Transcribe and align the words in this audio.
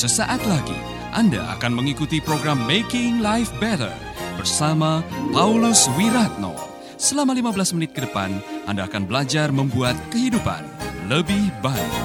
Sesaat 0.00 0.40
lagi 0.48 0.80
Anda 1.12 1.44
akan 1.60 1.76
mengikuti 1.76 2.24
program 2.24 2.64
Making 2.64 3.20
Life 3.20 3.52
Better 3.60 3.92
bersama 4.40 5.04
Paulus 5.28 5.92
Wiratno. 5.92 6.56
Selama 6.96 7.36
15 7.36 7.76
menit 7.76 7.92
ke 7.92 8.08
depan, 8.08 8.32
Anda 8.64 8.88
akan 8.88 9.04
belajar 9.04 9.52
membuat 9.52 10.00
kehidupan 10.08 10.64
lebih 11.04 11.52
baik. 11.60 11.96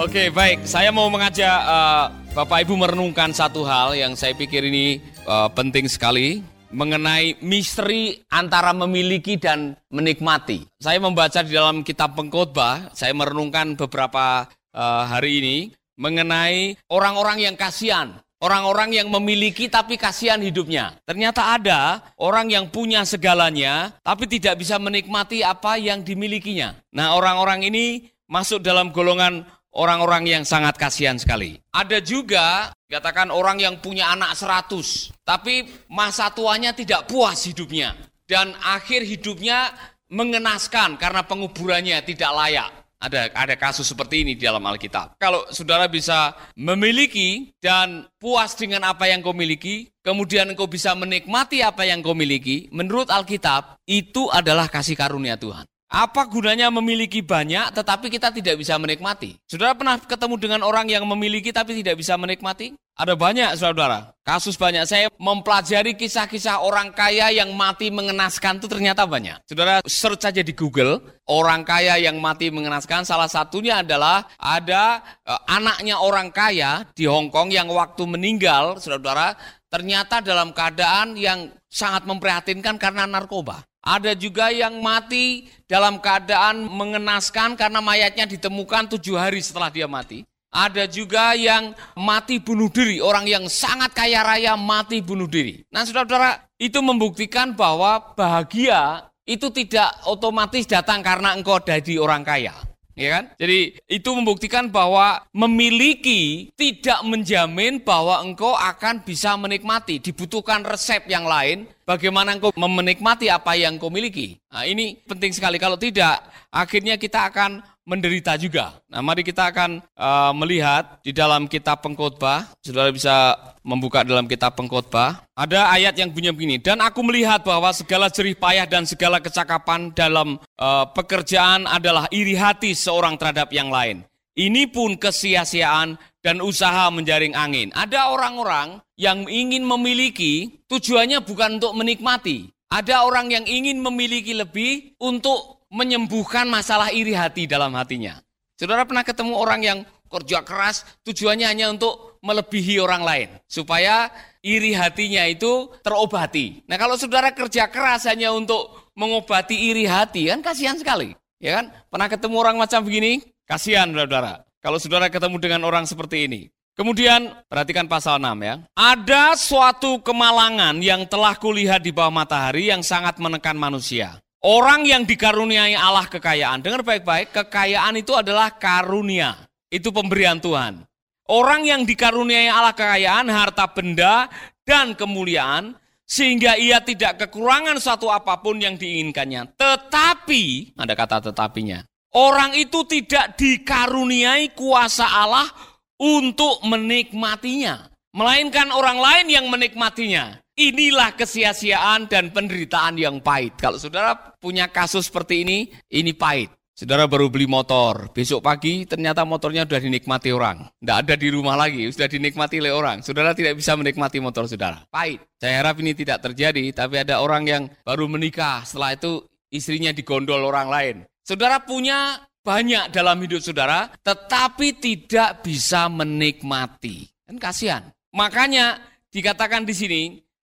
Oke, 0.00 0.32
baik. 0.32 0.64
Saya 0.64 0.88
mau 0.88 1.12
mengajak 1.12 1.52
uh, 1.68 2.08
Bapak 2.32 2.64
Ibu 2.64 2.80
merenungkan 2.80 3.28
satu 3.36 3.68
hal 3.68 3.92
yang 3.92 4.16
saya 4.16 4.32
pikir 4.32 4.64
ini 4.72 5.04
uh, 5.28 5.52
penting 5.52 5.84
sekali 5.84 6.40
mengenai 6.76 7.40
misteri 7.40 8.20
antara 8.28 8.76
memiliki 8.76 9.40
dan 9.40 9.80
menikmati. 9.88 10.68
Saya 10.76 11.00
membaca 11.00 11.40
di 11.40 11.56
dalam 11.56 11.80
kitab 11.80 12.12
pengkhotbah, 12.12 12.92
saya 12.92 13.16
merenungkan 13.16 13.80
beberapa 13.80 14.44
uh, 14.76 15.04
hari 15.08 15.40
ini 15.40 15.56
mengenai 15.96 16.76
orang-orang 16.92 17.48
yang 17.48 17.56
kasihan. 17.56 18.20
Orang-orang 18.36 18.92
yang 18.92 19.08
memiliki 19.08 19.64
tapi 19.64 19.96
kasihan 19.96 20.36
hidupnya. 20.44 21.00
Ternyata 21.08 21.56
ada 21.56 22.04
orang 22.20 22.52
yang 22.52 22.68
punya 22.68 23.00
segalanya 23.08 23.96
tapi 24.04 24.28
tidak 24.28 24.60
bisa 24.60 24.76
menikmati 24.76 25.40
apa 25.40 25.80
yang 25.80 26.04
dimilikinya. 26.04 26.76
Nah 26.92 27.16
orang-orang 27.16 27.64
ini 27.64 28.12
masuk 28.28 28.60
dalam 28.60 28.92
golongan 28.92 29.48
orang-orang 29.72 30.28
yang 30.28 30.44
sangat 30.44 30.76
kasihan 30.76 31.16
sekali. 31.16 31.56
Ada 31.72 32.04
juga 32.04 32.75
katakan 32.86 33.34
orang 33.34 33.58
yang 33.58 33.82
punya 33.82 34.14
anak 34.14 34.38
100 34.38 35.26
tapi 35.26 35.66
masa 35.90 36.30
tuanya 36.30 36.70
tidak 36.70 37.10
puas 37.10 37.42
hidupnya 37.46 37.94
dan 38.26 38.54
akhir 38.62 39.06
hidupnya 39.06 39.74
mengenaskan 40.10 40.98
karena 40.98 41.26
penguburannya 41.26 41.98
tidak 42.06 42.30
layak. 42.34 42.70
Ada 42.96 43.28
ada 43.36 43.54
kasus 43.60 43.84
seperti 43.84 44.24
ini 44.24 44.32
di 44.40 44.48
dalam 44.48 44.64
Alkitab. 44.64 45.20
Kalau 45.20 45.44
saudara 45.52 45.84
bisa 45.84 46.32
memiliki 46.56 47.52
dan 47.60 48.08
puas 48.16 48.56
dengan 48.56 48.88
apa 48.88 49.04
yang 49.04 49.20
kau 49.20 49.36
miliki, 49.36 49.92
kemudian 50.00 50.48
engkau 50.48 50.64
bisa 50.64 50.96
menikmati 50.96 51.60
apa 51.60 51.84
yang 51.84 52.00
kau 52.00 52.16
miliki, 52.16 52.72
menurut 52.72 53.12
Alkitab 53.12 53.84
itu 53.84 54.32
adalah 54.32 54.72
kasih 54.72 54.96
karunia 54.96 55.36
Tuhan. 55.36 55.68
Apa 55.86 56.26
gunanya 56.26 56.66
memiliki 56.66 57.22
banyak 57.22 57.70
tetapi 57.70 58.10
kita 58.10 58.34
tidak 58.34 58.58
bisa 58.58 58.74
menikmati? 58.74 59.38
Saudara 59.46 59.70
pernah 59.70 59.94
ketemu 60.02 60.34
dengan 60.34 60.60
orang 60.66 60.90
yang 60.90 61.06
memiliki 61.06 61.54
tapi 61.54 61.78
tidak 61.78 62.02
bisa 62.02 62.18
menikmati? 62.18 62.74
Ada 62.96 63.12
banyak 63.12 63.60
saudara, 63.60 64.10
kasus 64.24 64.56
banyak. 64.56 64.82
Saya 64.88 65.06
mempelajari 65.20 65.94
kisah-kisah 65.94 66.64
orang 66.64 66.90
kaya 66.96 67.28
yang 67.28 67.52
mati 67.52 67.92
mengenaskan 67.92 68.56
itu 68.58 68.66
ternyata 68.66 69.04
banyak. 69.04 69.36
Saudara 69.46 69.84
search 69.84 70.26
saja 70.26 70.40
di 70.40 70.56
Google, 70.56 71.04
orang 71.28 71.62
kaya 71.62 72.00
yang 72.00 72.18
mati 72.18 72.48
mengenaskan 72.48 73.04
salah 73.04 73.28
satunya 73.28 73.84
adalah 73.84 74.26
ada 74.40 75.04
uh, 75.28 75.38
anaknya 75.44 76.00
orang 76.00 76.32
kaya 76.32 76.88
di 76.96 77.04
Hong 77.04 77.28
Kong 77.28 77.52
yang 77.52 77.68
waktu 77.68 78.02
meninggal, 78.08 78.80
saudara 78.80 79.36
ternyata 79.68 80.24
dalam 80.24 80.56
keadaan 80.56 81.20
yang 81.20 81.52
sangat 81.68 82.08
memprihatinkan 82.08 82.80
karena 82.80 83.04
narkoba. 83.04 83.60
Ada 83.86 84.18
juga 84.18 84.50
yang 84.50 84.82
mati 84.82 85.46
dalam 85.70 86.02
keadaan 86.02 86.66
mengenaskan 86.66 87.54
karena 87.54 87.78
mayatnya 87.78 88.26
ditemukan 88.26 88.90
tujuh 88.98 89.14
hari 89.14 89.38
setelah 89.38 89.70
dia 89.70 89.86
mati. 89.86 90.26
Ada 90.50 90.90
juga 90.90 91.38
yang 91.38 91.70
mati 91.94 92.42
bunuh 92.42 92.66
diri, 92.66 92.98
orang 92.98 93.30
yang 93.30 93.46
sangat 93.46 93.94
kaya 93.94 94.26
raya 94.26 94.58
mati 94.58 94.98
bunuh 94.98 95.30
diri. 95.30 95.62
Nah 95.70 95.86
saudara-saudara, 95.86 96.50
itu 96.58 96.82
membuktikan 96.82 97.54
bahwa 97.54 98.16
bahagia 98.18 99.06
itu 99.22 99.54
tidak 99.54 99.90
otomatis 100.06 100.66
datang 100.66 101.02
karena 101.02 101.38
engkau 101.38 101.62
jadi 101.62 101.98
orang 101.98 102.22
kaya 102.26 102.54
ya 102.96 103.20
kan? 103.20 103.24
Jadi 103.36 103.76
itu 103.86 104.10
membuktikan 104.16 104.72
bahwa 104.72 105.22
memiliki 105.30 106.50
tidak 106.56 107.04
menjamin 107.04 107.78
bahwa 107.84 108.24
engkau 108.24 108.56
akan 108.56 109.04
bisa 109.04 109.36
menikmati. 109.36 110.00
Dibutuhkan 110.00 110.64
resep 110.64 111.04
yang 111.06 111.28
lain 111.28 111.68
bagaimana 111.84 112.34
engkau 112.34 112.50
menikmati 112.56 113.28
apa 113.28 113.54
yang 113.54 113.76
engkau 113.76 113.92
miliki. 113.92 114.40
Nah, 114.50 114.64
ini 114.64 114.96
penting 115.04 115.30
sekali. 115.36 115.60
Kalau 115.60 115.76
tidak, 115.76 116.24
akhirnya 116.48 116.96
kita 116.96 117.28
akan 117.30 117.60
menderita 117.86 118.34
juga. 118.34 118.82
Nah, 118.90 118.98
mari 119.00 119.22
kita 119.22 119.54
akan 119.54 119.78
uh, 119.94 120.34
melihat 120.34 120.98
di 121.06 121.14
dalam 121.14 121.46
kitab 121.46 121.80
pengkhotbah. 121.86 122.50
Saudara 122.60 122.90
bisa 122.90 123.38
membuka 123.62 124.02
dalam 124.02 124.26
kitab 124.26 124.58
pengkhotbah. 124.58 125.22
Ada 125.38 125.70
ayat 125.70 125.94
yang 125.94 126.10
bunyi 126.10 126.34
begini, 126.34 126.58
dan 126.58 126.82
aku 126.82 127.00
melihat 127.06 127.46
bahwa 127.46 127.70
segala 127.70 128.10
jerih 128.10 128.34
payah 128.34 128.66
dan 128.66 128.82
segala 128.84 129.22
kecakapan 129.22 129.94
dalam 129.94 130.42
uh, 130.58 130.84
pekerjaan 130.90 131.64
adalah 131.70 132.10
iri 132.10 132.34
hati 132.34 132.74
seorang 132.74 133.14
terhadap 133.14 133.54
yang 133.54 133.70
lain. 133.70 134.02
Ini 134.36 134.68
pun 134.68 135.00
kesia-siaan 135.00 135.96
dan 136.20 136.44
usaha 136.44 136.92
menjaring 136.92 137.32
angin. 137.32 137.72
Ada 137.72 138.12
orang-orang 138.12 138.84
yang 139.00 139.24
ingin 139.24 139.64
memiliki 139.64 140.60
tujuannya 140.68 141.24
bukan 141.24 141.56
untuk 141.56 141.72
menikmati. 141.72 142.52
Ada 142.68 143.06
orang 143.06 143.32
yang 143.32 143.48
ingin 143.48 143.80
memiliki 143.80 144.36
lebih 144.36 144.98
untuk 145.00 145.55
menyembuhkan 145.70 146.46
masalah 146.46 146.90
iri 146.94 147.12
hati 147.16 147.48
dalam 147.48 147.74
hatinya. 147.74 148.18
Saudara 148.56 148.88
pernah 148.88 149.04
ketemu 149.04 149.34
orang 149.36 149.60
yang 149.60 149.78
kerja 150.06 150.40
keras 150.46 150.86
tujuannya 151.02 151.46
hanya 151.46 151.66
untuk 151.68 152.22
melebihi 152.22 152.78
orang 152.78 153.02
lain 153.02 153.28
supaya 153.50 154.08
iri 154.40 154.72
hatinya 154.72 155.26
itu 155.26 155.68
terobati. 155.82 156.62
Nah, 156.70 156.78
kalau 156.78 156.94
saudara 156.94 157.34
kerja 157.34 157.66
keras 157.68 158.06
hanya 158.06 158.30
untuk 158.32 158.90
mengobati 158.96 159.54
iri 159.70 159.84
hati 159.84 160.32
kan 160.32 160.40
kasihan 160.40 160.78
sekali. 160.78 161.12
Ya 161.36 161.60
kan? 161.60 161.68
Pernah 161.92 162.08
ketemu 162.08 162.34
orang 162.40 162.56
macam 162.56 162.80
begini? 162.80 163.20
Kasihan 163.44 163.92
Saudara. 163.92 164.42
Kalau 164.64 164.80
saudara 164.80 165.06
ketemu 165.12 165.36
dengan 165.38 165.62
orang 165.68 165.84
seperti 165.84 166.26
ini. 166.26 166.48
Kemudian 166.76 167.32
perhatikan 167.48 167.88
pasal 167.88 168.20
6 168.20 168.36
ya. 168.44 168.54
Ada 168.76 169.32
suatu 169.38 169.96
kemalangan 170.04 170.76
yang 170.84 171.08
telah 171.08 171.32
kulihat 171.36 171.80
di 171.80 171.88
bawah 171.88 172.12
matahari 172.12 172.68
yang 172.68 172.84
sangat 172.84 173.16
menekan 173.16 173.56
manusia. 173.56 174.20
Orang 174.44 174.84
yang 174.84 175.08
dikaruniai 175.08 175.72
Allah 175.74 176.06
kekayaan, 176.06 176.60
dengar 176.60 176.84
baik-baik, 176.84 177.32
kekayaan 177.32 177.96
itu 177.98 178.12
adalah 178.12 178.52
karunia. 178.54 179.34
Itu 179.72 179.90
pemberian 179.90 180.38
Tuhan. 180.38 180.84
Orang 181.26 181.66
yang 181.66 181.82
dikaruniai 181.82 182.46
Allah 182.46 182.76
kekayaan, 182.76 183.26
harta 183.32 183.66
benda, 183.72 184.30
dan 184.62 184.94
kemuliaan, 184.94 185.74
sehingga 186.06 186.54
ia 186.54 186.78
tidak 186.78 187.26
kekurangan 187.26 187.82
suatu 187.82 188.06
apa 188.06 188.38
pun 188.38 188.62
yang 188.62 188.78
diinginkannya. 188.78 189.58
Tetapi, 189.58 190.76
ada 190.78 190.94
kata 190.94 191.18
tetapinya, 191.32 191.82
orang 192.14 192.54
itu 192.54 192.86
tidak 192.86 193.34
dikaruniai 193.34 194.54
kuasa 194.54 195.02
Allah 195.26 195.50
untuk 195.98 196.62
menikmatinya. 196.62 197.90
Melainkan 198.14 198.70
orang 198.72 198.96
lain 198.96 199.26
yang 199.28 199.46
menikmatinya. 199.50 200.40
Inilah 200.56 201.12
kesia-siaan 201.12 202.08
dan 202.08 202.32
penderitaan 202.32 202.96
yang 202.96 203.20
pahit. 203.20 203.60
Kalau 203.60 203.76
saudara 203.76 204.16
punya 204.40 204.72
kasus 204.72 205.12
seperti 205.12 205.44
ini, 205.44 205.68
ini 205.92 206.16
pahit. 206.16 206.48
Saudara 206.72 207.04
baru 207.04 207.28
beli 207.28 207.44
motor, 207.44 208.08
besok 208.08 208.40
pagi 208.40 208.88
ternyata 208.88 209.28
motornya 209.28 209.68
sudah 209.68 209.80
dinikmati 209.84 210.32
orang. 210.32 210.64
Tidak 210.80 210.96
ada 210.96 211.12
di 211.12 211.28
rumah 211.28 211.60
lagi, 211.60 211.84
sudah 211.92 212.08
dinikmati 212.08 212.56
oleh 212.60 212.72
orang. 212.72 213.04
Saudara 213.04 213.36
tidak 213.36 213.60
bisa 213.60 213.76
menikmati 213.76 214.16
motor 214.16 214.48
saudara. 214.48 214.80
Pahit. 214.88 215.20
Saya 215.36 215.60
harap 215.60 215.76
ini 215.84 215.92
tidak 215.92 216.24
terjadi, 216.24 216.72
tapi 216.72 217.04
ada 217.04 217.20
orang 217.20 217.44
yang 217.44 217.62
baru 217.84 218.08
menikah, 218.08 218.64
setelah 218.64 218.96
itu 218.96 219.28
istrinya 219.52 219.92
digondol 219.92 220.40
orang 220.40 220.72
lain. 220.72 220.96
Saudara 221.20 221.60
punya 221.60 222.16
banyak 222.40 222.96
dalam 222.96 223.20
hidup 223.20 223.44
saudara, 223.44 223.92
tetapi 224.00 224.80
tidak 224.80 225.44
bisa 225.44 225.88
menikmati. 225.92 227.12
Kan 227.28 227.36
kasihan. 227.36 227.92
Makanya 228.16 228.80
dikatakan 229.12 229.68
di 229.68 229.72
sini, 229.76 230.02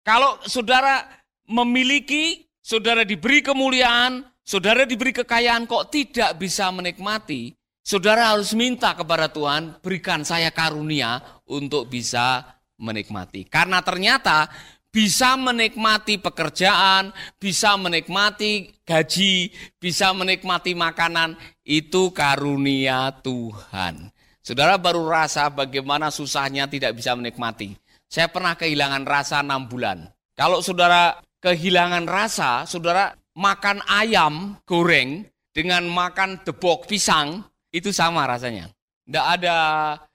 kalau 0.08 0.40
saudara 0.48 1.04
memiliki, 1.52 2.48
saudara 2.64 3.04
diberi 3.04 3.44
kemuliaan, 3.44 4.24
saudara 4.40 4.88
diberi 4.88 5.12
kekayaan 5.12 5.68
kok 5.68 5.92
tidak 5.92 6.40
bisa 6.40 6.72
menikmati, 6.72 7.52
saudara 7.84 8.32
harus 8.32 8.56
minta 8.56 8.96
kepada 8.96 9.28
Tuhan, 9.28 9.84
berikan 9.84 10.24
saya 10.24 10.48
karunia 10.56 11.20
untuk 11.44 11.92
bisa 11.92 12.56
menikmati. 12.80 13.52
Karena 13.52 13.84
ternyata 13.84 14.48
bisa 14.88 15.36
menikmati 15.36 16.24
pekerjaan, 16.24 17.12
bisa 17.36 17.76
menikmati 17.76 18.80
gaji, 18.88 19.52
bisa 19.76 20.16
menikmati 20.16 20.72
makanan, 20.72 21.36
itu 21.68 22.16
karunia 22.16 23.12
Tuhan. 23.20 24.08
Saudara 24.40 24.80
baru 24.80 25.04
rasa 25.04 25.52
bagaimana 25.52 26.08
susahnya 26.08 26.64
tidak 26.72 26.96
bisa 26.96 27.12
menikmati. 27.12 27.76
Saya 28.08 28.32
pernah 28.32 28.56
kehilangan 28.56 29.04
rasa 29.04 29.44
enam 29.44 29.68
bulan. 29.68 30.08
Kalau 30.34 30.64
saudara 30.64 31.20
kehilangan 31.44 32.08
rasa, 32.08 32.64
saudara 32.64 33.12
makan 33.36 33.84
ayam 33.86 34.58
goreng 34.64 35.28
dengan 35.52 35.86
makan 35.86 36.42
debok 36.42 36.88
pisang, 36.88 37.44
itu 37.70 37.92
sama 37.92 38.24
rasanya. 38.26 38.72
Tidak 39.04 39.26
ada 39.40 39.58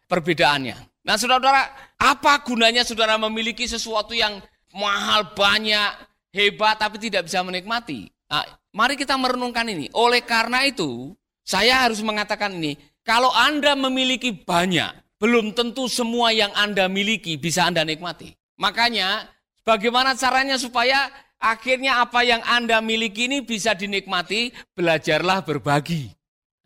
perbedaannya. 0.09 1.05
Nah 1.05 1.15
saudara-saudara, 1.19 1.63
apa 1.99 2.33
gunanya 2.47 2.83
saudara 2.87 3.19
memiliki 3.19 3.67
sesuatu 3.67 4.15
yang 4.15 4.39
mahal, 4.73 5.35
banyak, 5.35 5.91
hebat, 6.33 6.81
tapi 6.81 6.97
tidak 6.97 7.29
bisa 7.29 7.45
menikmati? 7.45 8.09
Nah, 8.31 8.47
mari 8.73 8.97
kita 8.97 9.19
merenungkan 9.19 9.69
ini. 9.69 9.93
Oleh 9.93 10.25
karena 10.25 10.65
itu, 10.65 11.13
Saya 11.43 11.83
harus 11.83 11.99
mengatakan 12.07 12.55
ini, 12.55 12.79
kalau 13.03 13.35
Anda 13.35 13.75
memiliki 13.75 14.31
banyak, 14.31 14.95
belum 15.23 15.55
tentu 15.55 15.87
semua 15.87 16.35
yang 16.35 16.51
Anda 16.59 16.91
miliki 16.91 17.39
bisa 17.39 17.71
Anda 17.71 17.87
nikmati. 17.87 18.35
Makanya, 18.59 19.31
bagaimana 19.63 20.19
caranya 20.19 20.59
supaya 20.59 21.07
akhirnya 21.39 22.03
apa 22.03 22.27
yang 22.27 22.43
Anda 22.43 22.83
miliki 22.83 23.31
ini 23.31 23.39
bisa 23.47 23.79
dinikmati? 23.79 24.51
Belajarlah 24.75 25.47
berbagi. 25.47 26.11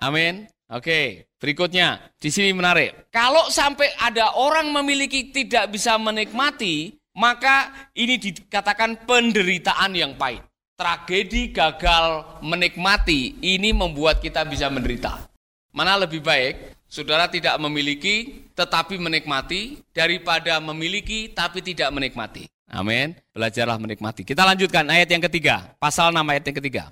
Amin. 0.00 0.48
Oke, 0.72 1.28
berikutnya 1.36 2.00
di 2.16 2.32
sini 2.32 2.56
menarik. 2.56 3.12
Kalau 3.12 3.52
sampai 3.52 3.92
ada 4.00 4.32
orang 4.40 4.72
memiliki 4.72 5.28
tidak 5.28 5.76
bisa 5.76 6.00
menikmati, 6.00 6.96
maka 7.12 7.70
ini 7.92 8.16
dikatakan 8.16 9.04
penderitaan 9.04 9.92
yang 9.92 10.16
pahit. 10.16 10.40
Tragedi 10.76 11.52
gagal 11.52 12.40
menikmati 12.40 13.36
ini 13.40 13.72
membuat 13.76 14.20
kita 14.20 14.48
bisa 14.48 14.68
menderita. 14.72 15.28
Mana 15.72 15.96
lebih 15.96 16.20
baik 16.24 16.75
saudara 16.86 17.28
tidak 17.30 17.58
memiliki 17.60 18.46
tetapi 18.56 18.96
menikmati 18.96 19.82
daripada 19.92 20.58
memiliki 20.62 21.30
tapi 21.30 21.60
tidak 21.60 21.92
menikmati. 21.92 22.48
Amin. 22.66 23.14
Belajarlah 23.30 23.78
menikmati. 23.78 24.26
Kita 24.26 24.42
lanjutkan 24.42 24.90
ayat 24.90 25.06
yang 25.06 25.22
ketiga, 25.22 25.76
pasal 25.78 26.10
6 26.10 26.18
ayat 26.26 26.44
yang 26.50 26.56
ketiga. 26.58 26.84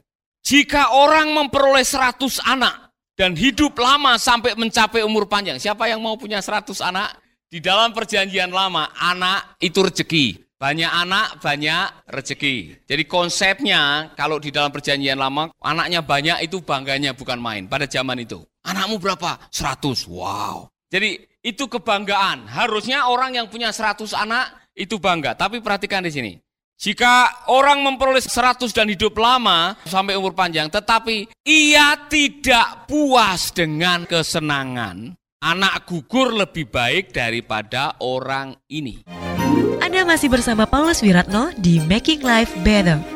Jika 0.44 0.92
orang 0.92 1.32
memperoleh 1.34 1.82
100 1.82 2.20
anak 2.44 2.94
dan 3.14 3.34
hidup 3.34 3.74
lama 3.78 4.18
sampai 4.18 4.54
mencapai 4.58 5.02
umur 5.02 5.26
panjang. 5.30 5.58
Siapa 5.58 5.86
yang 5.86 6.02
mau 6.02 6.18
punya 6.18 6.42
100 6.42 6.78
anak? 6.82 7.18
Di 7.48 7.62
dalam 7.62 7.94
perjanjian 7.94 8.50
lama, 8.50 8.90
anak 8.98 9.58
itu 9.62 9.78
rezeki. 9.78 10.26
Banyak 10.58 10.90
anak, 10.90 11.38
banyak 11.38 12.10
rezeki. 12.10 12.86
Jadi 12.86 13.02
konsepnya 13.06 14.10
kalau 14.18 14.42
di 14.42 14.50
dalam 14.50 14.74
perjanjian 14.74 15.18
lama, 15.18 15.50
anaknya 15.62 16.02
banyak 16.02 16.50
itu 16.50 16.62
bangganya 16.62 17.14
bukan 17.14 17.38
main 17.38 17.70
pada 17.70 17.86
zaman 17.86 18.22
itu. 18.22 18.42
Anakmu 18.64 18.96
berapa? 18.96 19.36
100. 19.52 20.08
Wow. 20.08 20.72
Jadi 20.88 21.20
itu 21.44 21.68
kebanggaan. 21.68 22.48
Harusnya 22.48 23.12
orang 23.12 23.36
yang 23.36 23.46
punya 23.52 23.68
100 23.68 24.16
anak 24.16 24.72
itu 24.72 24.96
bangga. 24.96 25.36
Tapi 25.36 25.60
perhatikan 25.60 26.00
di 26.00 26.10
sini. 26.10 26.32
Jika 26.74 27.46
orang 27.54 27.86
memperoleh 27.86 28.20
100 28.20 28.74
dan 28.74 28.90
hidup 28.90 29.14
lama 29.14 29.78
sampai 29.86 30.18
umur 30.18 30.34
panjang, 30.34 30.66
tetapi 30.66 31.30
ia 31.46 31.94
tidak 32.10 32.90
puas 32.90 33.54
dengan 33.54 34.02
kesenangan, 34.02 35.14
anak 35.38 35.86
gugur 35.86 36.34
lebih 36.34 36.66
baik 36.66 37.14
daripada 37.14 37.94
orang 38.02 38.58
ini. 38.66 39.06
Anda 39.78 40.02
masih 40.02 40.26
bersama 40.26 40.66
Paulus 40.66 40.98
Wiratno 40.98 41.54
di 41.54 41.78
Making 41.78 42.26
Life 42.26 42.52
Better. 42.66 43.13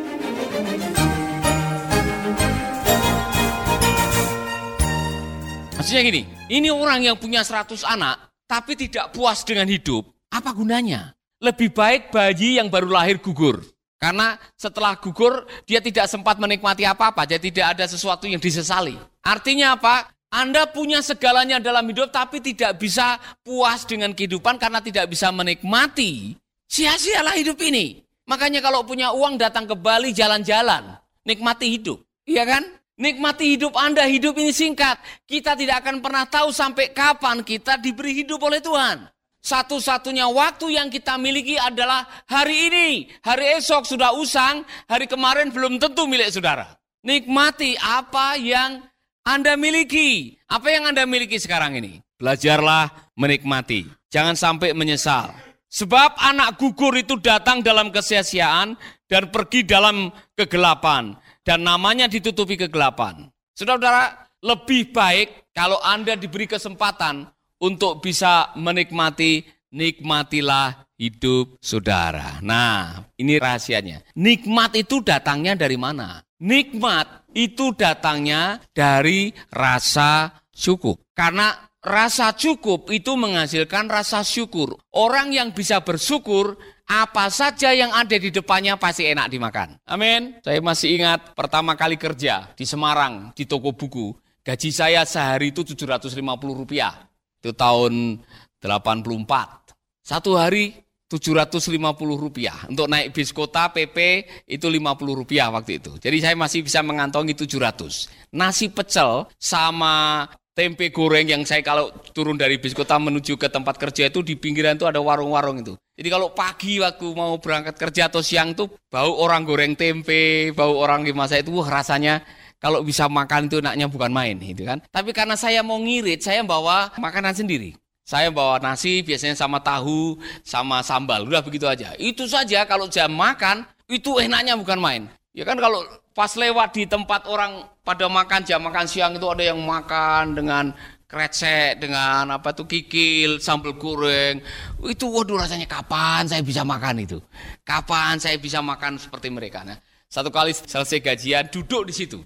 Maksudnya 5.89 6.05
gini, 6.05 6.29
ini 6.53 6.69
orang 6.69 7.01
yang 7.01 7.17
punya 7.17 7.41
100 7.41 7.81
anak, 7.81 8.21
tapi 8.45 8.77
tidak 8.77 9.09
puas 9.09 9.41
dengan 9.41 9.65
hidup, 9.65 10.05
apa 10.29 10.53
gunanya? 10.53 11.17
Lebih 11.41 11.73
baik 11.73 12.13
bayi 12.13 12.61
yang 12.61 12.69
baru 12.69 12.93
lahir 12.93 13.17
gugur. 13.25 13.65
Karena 13.97 14.37
setelah 14.53 15.01
gugur, 15.01 15.49
dia 15.65 15.81
tidak 15.81 16.05
sempat 16.13 16.37
menikmati 16.37 16.85
apa-apa, 16.85 17.25
jadi 17.25 17.41
tidak 17.41 17.69
ada 17.73 17.89
sesuatu 17.89 18.29
yang 18.29 18.37
disesali. 18.37 19.01
Artinya 19.25 19.81
apa? 19.81 20.13
Anda 20.29 20.69
punya 20.69 21.01
segalanya 21.01 21.57
dalam 21.57 21.89
hidup 21.89 22.13
tapi 22.13 22.45
tidak 22.45 22.77
bisa 22.77 23.17
puas 23.41 23.89
dengan 23.89 24.13
kehidupan 24.13 24.61
karena 24.61 24.85
tidak 24.85 25.09
bisa 25.09 25.33
menikmati. 25.33 26.37
Sia-sialah 26.69 27.33
hidup 27.41 27.57
ini. 27.65 28.05
Makanya 28.29 28.61
kalau 28.61 28.85
punya 28.85 29.17
uang 29.17 29.41
datang 29.41 29.65
ke 29.65 29.73
Bali 29.73 30.13
jalan-jalan, 30.13 31.01
nikmati 31.25 31.81
hidup. 31.81 32.05
Iya 32.29 32.45
kan? 32.45 32.78
Nikmati 32.99 33.55
hidup 33.55 33.79
Anda, 33.79 34.11
hidup 34.11 34.35
ini 34.43 34.51
singkat. 34.51 34.99
Kita 35.23 35.55
tidak 35.55 35.87
akan 35.87 36.03
pernah 36.03 36.27
tahu 36.27 36.51
sampai 36.51 36.91
kapan 36.91 37.47
kita 37.47 37.79
diberi 37.79 38.27
hidup 38.27 38.43
oleh 38.43 38.59
Tuhan. 38.59 39.07
Satu-satunya 39.39 40.27
waktu 40.27 40.75
yang 40.75 40.91
kita 40.91 41.15
miliki 41.15 41.55
adalah 41.55 42.05
hari 42.27 42.69
ini. 42.69 42.89
Hari 43.23 43.63
esok 43.63 43.87
sudah 43.87 44.13
usang, 44.19 44.67
hari 44.91 45.07
kemarin 45.07 45.55
belum 45.55 45.79
tentu 45.79 46.11
milik 46.11 46.35
saudara. 46.35 46.75
Nikmati 47.07 47.79
apa 47.79 48.35
yang 48.35 48.83
anda 49.29 49.61
miliki. 49.61 50.41
Apa 50.49 50.73
yang 50.73 50.89
Anda 50.89 51.05
miliki 51.05 51.37
sekarang 51.37 51.77
ini? 51.77 52.01
Belajarlah 52.17 53.13
menikmati. 53.13 53.85
Jangan 54.09 54.33
sampai 54.33 54.73
menyesal. 54.73 55.37
Sebab 55.69 56.17
anak 56.17 56.57
gugur 56.57 56.97
itu 56.97 57.21
datang 57.21 57.61
dalam 57.61 57.93
kesia-siaan 57.93 58.73
dan 59.05 59.29
pergi 59.29 59.69
dalam 59.69 60.09
kegelapan. 60.33 61.13
Dan 61.49 61.65
namanya 61.65 62.13
ditutupi 62.13 62.61
kegelapan. 62.61 63.25
Saudara-saudara, 63.57 64.29
lebih 64.45 64.93
baik 64.93 65.49
kalau 65.57 65.81
Anda 65.81 66.13
diberi 66.13 66.45
kesempatan 66.45 67.25
untuk 67.65 68.05
bisa 68.05 68.53
menikmati, 68.53 69.49
nikmatilah 69.73 70.85
hidup 71.01 71.57
saudara. 71.65 72.37
Nah, 72.45 73.01
ini 73.17 73.41
rahasianya. 73.41 74.13
Nikmat 74.13 74.77
itu 74.77 75.01
datangnya 75.01 75.57
dari 75.57 75.81
mana? 75.81 76.21
Nikmat 76.37 77.33
itu 77.33 77.73
datangnya 77.73 78.61
dari 78.77 79.33
rasa 79.49 80.29
cukup. 80.53 81.01
Karena 81.17 81.57
rasa 81.81 82.37
cukup 82.37 82.93
itu 82.93 83.17
menghasilkan 83.17 83.89
rasa 83.89 84.21
syukur. 84.21 84.77
Orang 84.93 85.33
yang 85.33 85.57
bisa 85.57 85.81
bersyukur, 85.81 86.61
apa 86.89 87.29
saja 87.29 87.77
yang 87.77 87.93
ada 87.93 88.17
di 88.17 88.33
depannya 88.33 88.81
pasti 88.81 89.05
enak 89.05 89.29
dimakan. 89.29 89.77
Amin. 89.85 90.41
Saya 90.41 90.65
masih 90.65 90.97
ingat 90.97 91.37
pertama 91.37 91.77
kali 91.77 92.01
kerja 92.01 92.49
di 92.57 92.65
Semarang, 92.65 93.37
di 93.37 93.45
toko 93.45 93.77
buku. 93.77 94.17
Gaji 94.41 94.73
saya 94.73 95.05
sehari 95.05 95.53
itu 95.53 95.61
750 95.61 96.17
rupiah. 96.57 96.97
Itu 97.45 97.53
tahun 97.53 98.25
84. 98.65 99.77
Satu 100.01 100.41
hari 100.41 100.73
750 101.13 101.77
rupiah. 102.17 102.57
Untuk 102.65 102.89
naik 102.89 103.13
bis 103.13 103.37
kota 103.37 103.69
PP 103.69 104.25
itu 104.49 104.65
50 104.65 105.13
rupiah 105.13 105.53
waktu 105.53 105.85
itu. 105.85 106.01
Jadi 106.01 106.25
saya 106.25 106.37
masih 106.41 106.65
bisa 106.65 106.81
mengantongi 106.81 107.37
700. 107.37 108.33
Nasi 108.33 108.73
pecel 108.73 109.29
sama 109.37 110.25
tempe 110.59 110.91
goreng 110.91 111.31
yang 111.31 111.47
saya 111.47 111.63
kalau 111.63 111.95
turun 112.11 112.35
dari 112.35 112.59
bis 112.59 112.75
kota 112.75 112.99
menuju 112.99 113.39
ke 113.39 113.47
tempat 113.47 113.79
kerja 113.79 114.11
itu 114.11 114.27
di 114.27 114.35
pinggiran 114.35 114.75
itu 114.75 114.91
ada 114.91 114.99
warung-warung 114.99 115.63
itu. 115.63 115.79
Jadi 115.95 116.09
kalau 116.11 116.35
pagi 116.35 116.83
waktu 116.83 117.07
mau 117.15 117.39
berangkat 117.39 117.79
kerja 117.79 118.11
atau 118.11 118.19
siang 118.19 118.59
tuh 118.59 118.67
bau 118.91 119.23
orang 119.23 119.47
goreng 119.47 119.79
tempe, 119.79 120.51
bau 120.51 120.75
orang 120.83 121.07
masa 121.15 121.39
itu 121.39 121.55
wah 121.55 121.71
rasanya 121.71 122.27
kalau 122.59 122.83
bisa 122.83 123.07
makan 123.07 123.47
itu 123.47 123.63
enaknya 123.63 123.87
bukan 123.87 124.11
main 124.11 124.35
gitu 124.43 124.67
kan. 124.67 124.83
Tapi 124.91 125.15
karena 125.15 125.39
saya 125.39 125.63
mau 125.63 125.79
ngirit, 125.79 126.27
saya 126.27 126.43
bawa 126.43 126.91
makanan 126.99 127.39
sendiri. 127.39 127.79
Saya 128.03 128.35
bawa 128.35 128.59
nasi 128.59 129.05
biasanya 129.05 129.37
sama 129.39 129.63
tahu, 129.63 130.19
sama 130.43 130.83
sambal, 130.83 131.29
udah 131.29 131.45
begitu 131.45 131.69
aja. 131.69 131.93
Itu 132.01 132.25
saja 132.27 132.65
kalau 132.65 132.89
jam 132.89 133.13
makan, 133.13 133.69
itu 133.87 134.17
enaknya 134.19 134.57
bukan 134.59 134.81
main. 134.81 135.03
Ya 135.39 135.47
kan 135.47 135.55
kalau 135.55 135.87
pas 136.19 136.35
lewat 136.35 136.75
di 136.75 136.91
tempat 136.91 137.31
orang 137.31 137.63
pada 137.87 138.11
makan 138.11 138.43
jam 138.43 138.59
makan 138.59 138.91
siang 138.91 139.15
itu 139.15 139.23
ada 139.31 139.55
yang 139.55 139.63
makan 139.63 140.35
dengan 140.35 140.75
krecek, 141.07 141.79
dengan 141.79 142.35
apa 142.35 142.51
tuh 142.51 142.67
kikil, 142.67 143.39
sambal 143.39 143.79
goreng. 143.79 144.43
Itu 144.83 145.07
waduh 145.15 145.39
rasanya 145.39 145.71
kapan 145.71 146.27
saya 146.27 146.43
bisa 146.43 146.67
makan 146.67 147.07
itu? 147.07 147.23
Kapan 147.63 148.19
saya 148.19 148.35
bisa 148.35 148.59
makan 148.59 148.99
seperti 148.99 149.31
mereka? 149.31 149.63
Nah, 149.63 149.79
satu 150.11 150.35
kali 150.35 150.51
selesai 150.51 150.99
gajian 150.99 151.47
duduk 151.55 151.87
di 151.87 151.95
situ 151.95 152.19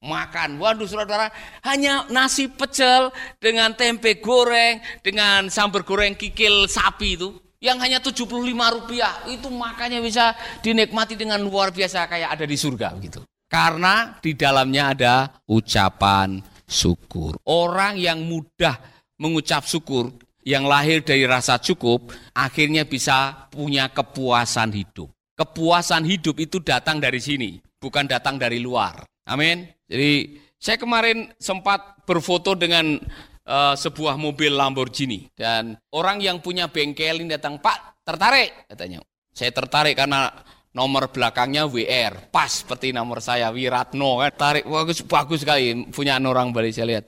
makan. 0.00 0.56
Waduh 0.56 0.88
saudara, 0.88 1.28
hanya 1.68 2.08
nasi 2.08 2.48
pecel 2.48 3.12
dengan 3.36 3.76
tempe 3.76 4.16
goreng, 4.16 4.80
dengan 5.04 5.52
sambal 5.52 5.84
goreng 5.84 6.16
kikil 6.16 6.64
sapi 6.72 7.20
itu, 7.20 7.36
yang 7.66 7.82
hanya 7.82 7.98
75 7.98 8.30
rupiah, 8.46 9.26
itu 9.26 9.50
makanya 9.50 9.98
bisa 9.98 10.38
dinikmati 10.62 11.18
dengan 11.18 11.42
luar 11.42 11.74
biasa 11.74 12.06
kayak 12.06 12.38
ada 12.38 12.46
di 12.46 12.54
surga 12.54 12.94
gitu. 13.02 13.26
Karena 13.50 14.14
di 14.22 14.38
dalamnya 14.38 14.94
ada 14.94 15.14
ucapan 15.50 16.38
syukur. 16.66 17.34
Orang 17.42 17.98
yang 17.98 18.22
mudah 18.22 18.78
mengucap 19.18 19.66
syukur, 19.66 20.14
yang 20.46 20.70
lahir 20.70 21.02
dari 21.02 21.26
rasa 21.26 21.58
cukup, 21.58 22.14
akhirnya 22.30 22.86
bisa 22.86 23.50
punya 23.50 23.90
kepuasan 23.90 24.70
hidup. 24.70 25.10
Kepuasan 25.34 26.06
hidup 26.06 26.38
itu 26.38 26.62
datang 26.62 27.02
dari 27.02 27.18
sini, 27.18 27.58
bukan 27.82 28.06
datang 28.06 28.38
dari 28.38 28.62
luar. 28.62 29.02
Amin. 29.26 29.66
Jadi 29.90 30.38
saya 30.56 30.78
kemarin 30.78 31.34
sempat 31.38 32.02
berfoto 32.06 32.54
dengan 32.54 32.98
uh, 33.46 33.74
sebuah 33.78 34.18
mobil 34.18 34.52
Lamborghini 34.52 35.30
dan 35.32 35.78
orang 35.94 36.20
yang 36.20 36.42
punya 36.42 36.68
bengkel 36.68 37.22
ini 37.22 37.32
datang, 37.38 37.62
"Pak, 37.62 38.02
tertarik?" 38.04 38.66
katanya. 38.68 39.00
Saya 39.36 39.52
tertarik 39.52 39.96
karena 39.96 40.32
nomor 40.72 41.08
belakangnya 41.08 41.68
WR, 41.68 42.32
pas 42.32 42.64
seperti 42.64 42.92
nomor 42.92 43.24
saya 43.24 43.48
Wiratno 43.52 44.20
kan. 44.20 44.32
Tarik 44.32 44.64
bagus 44.64 45.04
bagus 45.04 45.44
sekali 45.44 45.88
punya 45.92 46.16
orang 46.16 46.52
Bali 46.52 46.72
saya 46.72 46.88
lihat. 46.88 47.04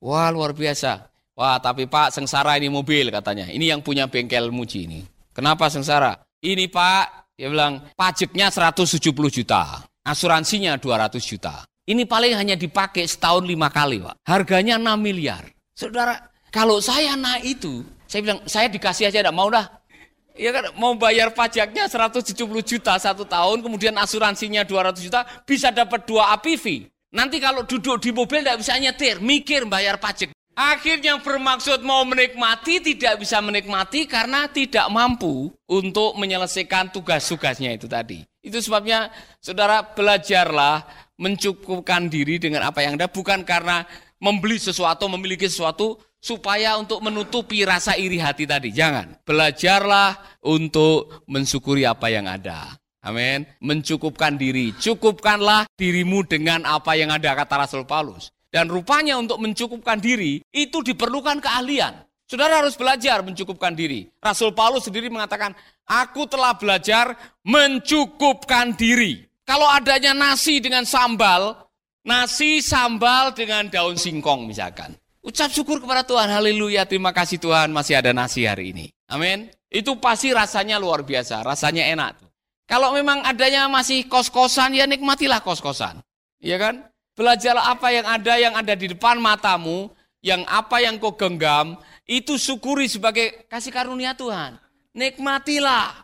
Wah, 0.00 0.28
luar 0.32 0.52
biasa. 0.56 1.08
Wah, 1.36 1.56
tapi 1.60 1.88
Pak, 1.88 2.12
sengsara 2.12 2.60
ini 2.60 2.68
mobil 2.68 3.08
katanya. 3.08 3.48
Ini 3.48 3.72
yang 3.76 3.80
punya 3.80 4.08
bengkel 4.08 4.52
Muji 4.52 4.84
ini. 4.84 5.00
Kenapa 5.32 5.72
sengsara? 5.72 6.20
Ini 6.40 6.68
Pak, 6.68 7.32
dia 7.36 7.48
bilang 7.48 7.80
pajaknya 7.96 8.52
170 8.52 9.08
juta 9.32 9.88
asuransinya 10.04 10.76
200 10.80 11.20
juta. 11.20 11.64
Ini 11.86 12.06
paling 12.06 12.36
hanya 12.38 12.54
dipakai 12.54 13.04
setahun 13.08 13.44
lima 13.44 13.68
kali, 13.72 13.98
Pak. 14.04 14.14
Harganya 14.26 14.78
6 14.78 15.00
miliar. 15.00 15.42
Saudara, 15.80 16.28
kalau 16.52 16.76
saya 16.84 17.16
naik 17.16 17.56
itu, 17.56 17.80
saya 18.04 18.20
bilang, 18.20 18.44
saya 18.44 18.68
dikasih 18.68 19.08
aja, 19.08 19.24
tidak 19.24 19.32
mau 19.32 19.48
dah. 19.48 19.64
Ya 20.36 20.52
kan, 20.52 20.76
mau 20.76 20.92
bayar 20.92 21.32
pajaknya 21.32 21.88
170 21.88 22.36
juta 22.60 23.00
satu 23.00 23.24
tahun, 23.24 23.64
kemudian 23.64 23.96
asuransinya 23.96 24.68
200 24.68 25.00
juta, 25.00 25.24
bisa 25.48 25.72
dapat 25.72 26.04
dua 26.04 26.36
APV. 26.36 26.84
Nanti 27.16 27.40
kalau 27.40 27.64
duduk 27.64 27.96
di 27.96 28.12
mobil 28.12 28.44
tidak 28.44 28.60
bisa 28.60 28.76
nyetir, 28.76 29.24
mikir 29.24 29.64
bayar 29.64 29.96
pajak. 29.96 30.36
Akhirnya 30.52 31.16
bermaksud 31.16 31.80
mau 31.80 32.04
menikmati, 32.04 32.84
tidak 32.84 33.24
bisa 33.24 33.40
menikmati 33.40 34.04
karena 34.04 34.52
tidak 34.52 34.84
mampu 34.92 35.48
untuk 35.64 36.12
menyelesaikan 36.20 36.92
tugas-tugasnya 36.92 37.72
itu 37.72 37.88
tadi. 37.88 38.20
Itu 38.44 38.60
sebabnya 38.60 39.08
saudara 39.40 39.80
belajarlah 39.80 40.84
mencukupkan 41.16 42.12
diri 42.12 42.36
dengan 42.36 42.68
apa 42.68 42.84
yang 42.84 43.00
ada, 43.00 43.08
bukan 43.08 43.48
karena 43.48 43.88
membeli 44.20 44.60
sesuatu, 44.60 45.08
memiliki 45.08 45.48
sesuatu, 45.48 45.98
supaya 46.20 46.76
untuk 46.76 47.00
menutupi 47.00 47.64
rasa 47.64 47.96
iri 47.96 48.20
hati 48.20 48.44
tadi. 48.44 48.70
Jangan. 48.70 49.24
Belajarlah 49.24 50.38
untuk 50.44 51.24
mensyukuri 51.26 51.88
apa 51.88 52.12
yang 52.12 52.28
ada. 52.28 52.76
Amin. 53.00 53.48
Mencukupkan 53.64 54.36
diri. 54.36 54.76
Cukupkanlah 54.76 55.64
dirimu 55.74 56.28
dengan 56.28 56.68
apa 56.68 56.92
yang 56.94 57.08
ada, 57.08 57.32
kata 57.32 57.64
Rasul 57.64 57.88
Paulus. 57.88 58.28
Dan 58.52 58.68
rupanya 58.68 59.16
untuk 59.16 59.40
mencukupkan 59.40 59.96
diri 59.96 60.44
itu 60.52 60.84
diperlukan 60.84 61.40
keahlian. 61.40 61.96
Saudara 62.28 62.62
harus 62.62 62.78
belajar 62.78 63.26
mencukupkan 63.26 63.74
diri. 63.74 64.06
Rasul 64.22 64.54
Paulus 64.54 64.86
sendiri 64.86 65.10
mengatakan, 65.10 65.50
aku 65.82 66.30
telah 66.30 66.54
belajar 66.54 67.18
mencukupkan 67.42 68.78
diri. 68.78 69.26
Kalau 69.42 69.66
adanya 69.66 70.14
nasi 70.14 70.62
dengan 70.62 70.86
sambal, 70.86 71.58
nasi 72.10 72.58
sambal 72.58 73.30
dengan 73.30 73.70
daun 73.70 73.94
singkong 73.94 74.50
misalkan. 74.50 74.98
Ucap 75.22 75.54
syukur 75.54 75.78
kepada 75.78 76.02
Tuhan, 76.02 76.26
haleluya, 76.26 76.82
terima 76.88 77.14
kasih 77.14 77.38
Tuhan 77.38 77.70
masih 77.70 77.94
ada 77.94 78.10
nasi 78.10 78.50
hari 78.50 78.74
ini. 78.74 78.90
Amin. 79.06 79.46
Itu 79.70 80.02
pasti 80.02 80.34
rasanya 80.34 80.82
luar 80.82 81.06
biasa, 81.06 81.46
rasanya 81.46 81.86
enak. 81.86 82.18
Kalau 82.66 82.90
memang 82.90 83.22
adanya 83.22 83.70
masih 83.70 84.10
kos-kosan, 84.10 84.74
ya 84.74 84.90
nikmatilah 84.90 85.38
kos-kosan. 85.44 86.02
Iya 86.42 86.58
kan? 86.58 86.74
Belajarlah 87.14 87.70
apa 87.78 87.88
yang 87.94 88.06
ada 88.08 88.34
yang 88.40 88.54
ada 88.56 88.74
di 88.74 88.90
depan 88.90 89.20
matamu, 89.20 89.92
yang 90.24 90.42
apa 90.50 90.82
yang 90.82 90.96
kau 90.98 91.14
genggam, 91.14 91.76
itu 92.08 92.40
syukuri 92.40 92.88
sebagai 92.90 93.46
kasih 93.46 93.70
karunia 93.70 94.16
Tuhan. 94.16 94.58
Nikmatilah. 94.96 96.02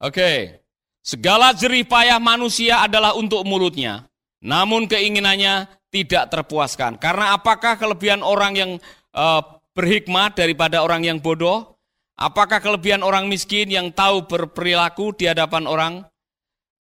Oke. 0.00 0.62
Segala 1.02 1.50
jerih 1.52 1.84
payah 1.86 2.18
manusia 2.22 2.82
adalah 2.82 3.14
untuk 3.18 3.42
mulutnya. 3.42 4.06
Namun 4.44 4.88
keinginannya 4.90 5.70
tidak 5.88 6.28
terpuaskan. 6.28 7.00
Karena 7.00 7.32
apakah 7.32 7.80
kelebihan 7.80 8.20
orang 8.20 8.52
yang 8.56 8.70
uh, 9.16 9.40
berhikmat 9.72 10.36
daripada 10.36 10.84
orang 10.84 11.04
yang 11.04 11.18
bodoh? 11.20 11.76
Apakah 12.16 12.64
kelebihan 12.64 13.04
orang 13.04 13.28
miskin 13.28 13.68
yang 13.68 13.92
tahu 13.92 14.24
berperilaku 14.24 15.12
di 15.16 15.28
hadapan 15.28 15.68
orang? 15.68 15.94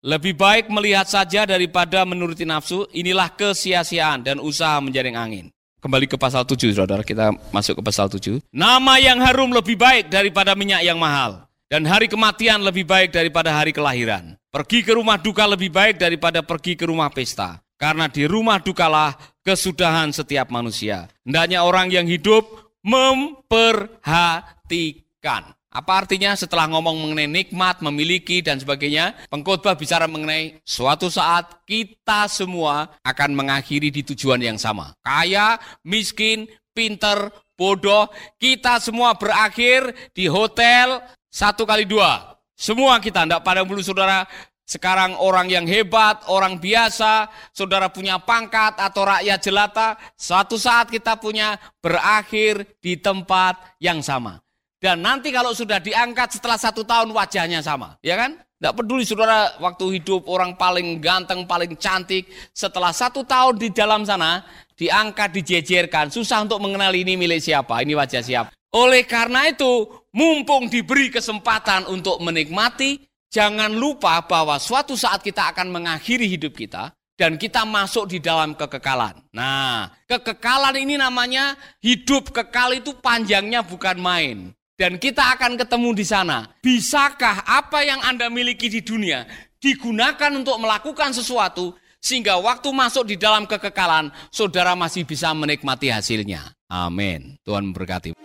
Lebih 0.05 0.37
baik 0.37 0.65
melihat 0.69 1.09
saja 1.09 1.43
daripada 1.43 2.05
menuruti 2.05 2.45
nafsu, 2.45 2.85
inilah 2.93 3.33
kesia-siaan 3.33 4.21
dan 4.21 4.37
usaha 4.37 4.77
menjaring 4.79 5.17
angin. 5.17 5.45
Kembali 5.81 6.05
ke 6.05 6.17
pasal 6.17 6.45
7, 6.45 6.77
saudara, 6.77 7.01
kita 7.01 7.33
masuk 7.49 7.77
ke 7.77 7.83
pasal 7.83 8.07
7. 8.09 8.37
Nama 8.53 8.93
yang 9.01 9.17
harum 9.21 9.49
lebih 9.49 9.75
baik 9.75 10.13
daripada 10.13 10.53
minyak 10.53 10.85
yang 10.85 11.01
mahal. 11.01 11.45
Dan 11.65 11.89
hari 11.89 12.05
kematian 12.05 12.61
lebih 12.61 12.85
baik 12.85 13.09
daripada 13.09 13.49
hari 13.49 13.73
kelahiran. 13.73 14.37
Pergi 14.55 14.87
ke 14.87 14.95
rumah 14.95 15.19
duka 15.19 15.43
lebih 15.43 15.67
baik 15.67 15.99
daripada 15.99 16.39
pergi 16.39 16.79
ke 16.79 16.87
rumah 16.87 17.11
pesta. 17.11 17.59
Karena 17.75 18.07
di 18.07 18.23
rumah 18.23 18.63
dukalah 18.63 19.11
kesudahan 19.43 20.15
setiap 20.15 20.47
manusia. 20.47 21.11
Hendaknya 21.27 21.67
orang 21.67 21.91
yang 21.91 22.07
hidup 22.07 22.71
memperhatikan. 22.79 25.51
Apa 25.75 25.99
artinya 25.99 26.31
setelah 26.39 26.71
ngomong 26.71 27.03
mengenai 27.03 27.27
nikmat, 27.27 27.83
memiliki 27.83 28.39
dan 28.39 28.55
sebagainya, 28.55 29.27
pengkhotbah 29.27 29.75
bicara 29.75 30.07
mengenai 30.07 30.63
suatu 30.63 31.11
saat 31.11 31.67
kita 31.67 32.31
semua 32.31 32.95
akan 33.03 33.35
mengakhiri 33.35 33.91
di 33.91 34.07
tujuan 34.07 34.39
yang 34.39 34.55
sama. 34.55 34.95
Kaya, 35.03 35.59
miskin, 35.83 36.47
pinter, 36.71 37.27
bodoh, 37.59 38.07
kita 38.39 38.79
semua 38.79 39.19
berakhir 39.19 39.91
di 40.15 40.31
hotel 40.31 41.03
satu 41.27 41.67
kali 41.67 41.83
dua. 41.83 42.34
Semua 42.55 43.03
kita, 43.03 43.27
tidak 43.27 43.43
pada 43.43 43.67
bulu 43.67 43.83
saudara, 43.83 44.23
sekarang 44.65 45.13
orang 45.21 45.45
yang 45.45 45.69
hebat, 45.69 46.25
orang 46.25 46.57
biasa, 46.57 47.29
saudara 47.53 47.85
punya 47.93 48.17
pangkat 48.17 48.79
atau 48.81 49.05
rakyat 49.05 49.39
jelata, 49.43 49.87
suatu 50.17 50.57
saat 50.57 50.89
kita 50.89 51.21
punya 51.21 51.59
berakhir 51.83 52.79
di 52.81 52.97
tempat 52.97 53.77
yang 53.77 54.01
sama. 54.01 54.41
Dan 54.81 55.05
nanti 55.05 55.29
kalau 55.29 55.53
sudah 55.53 55.77
diangkat 55.77 56.39
setelah 56.39 56.57
satu 56.57 56.81
tahun 56.81 57.13
wajahnya 57.13 57.61
sama, 57.61 57.99
ya 58.01 58.17
kan? 58.17 58.41
Tidak 58.55 58.73
peduli 58.73 59.03
saudara 59.03 59.53
waktu 59.59 59.99
hidup 59.99 60.25
orang 60.31 60.55
paling 60.55 60.97
ganteng, 61.03 61.43
paling 61.43 61.75
cantik. 61.75 62.25
Setelah 62.55 62.95
satu 62.95 63.21
tahun 63.27 63.59
di 63.59 63.69
dalam 63.69 64.07
sana, 64.07 64.41
diangkat, 64.79 65.29
dijejerkan. 65.35 66.07
Susah 66.07 66.41
untuk 66.41 66.63
mengenali 66.63 67.03
ini 67.03 67.19
milik 67.19 67.43
siapa, 67.43 67.83
ini 67.83 67.93
wajah 67.93 68.23
siapa. 68.23 68.49
Oleh 68.75 69.07
karena 69.07 69.47
itu, 69.47 69.87
mumpung 70.11 70.67
diberi 70.67 71.07
kesempatan 71.07 71.87
untuk 71.87 72.19
menikmati, 72.19 72.99
jangan 73.31 73.71
lupa 73.71 74.19
bahwa 74.27 74.59
suatu 74.59 74.99
saat 74.99 75.23
kita 75.23 75.55
akan 75.55 75.71
mengakhiri 75.71 76.27
hidup 76.27 76.51
kita, 76.59 76.91
dan 77.15 77.39
kita 77.39 77.63
masuk 77.63 78.11
di 78.11 78.19
dalam 78.19 78.51
kekekalan. 78.51 79.15
Nah, 79.31 79.87
kekekalan 80.03 80.75
ini 80.75 80.99
namanya 80.99 81.55
hidup 81.79 82.35
kekal 82.35 82.75
itu 82.75 82.91
panjangnya 82.99 83.63
bukan 83.63 83.95
main. 83.95 84.51
Dan 84.75 84.99
kita 84.99 85.39
akan 85.39 85.55
ketemu 85.55 85.95
di 85.95 86.03
sana. 86.03 86.51
Bisakah 86.59 87.47
apa 87.47 87.79
yang 87.87 88.03
Anda 88.03 88.27
miliki 88.27 88.67
di 88.67 88.83
dunia 88.83 89.23
digunakan 89.63 90.35
untuk 90.35 90.59
melakukan 90.59 91.15
sesuatu 91.15 91.79
sehingga 92.03 92.35
waktu 92.43 92.75
masuk 92.75 93.07
di 93.07 93.15
dalam 93.15 93.47
kekekalan, 93.47 94.11
saudara 94.27 94.75
masih 94.75 95.07
bisa 95.07 95.31
menikmati 95.31 95.87
hasilnya. 95.87 96.51
Amin. 96.67 97.39
Tuhan 97.47 97.71
memberkati. 97.71 98.24